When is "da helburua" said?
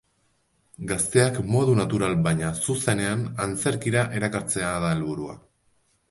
4.85-5.37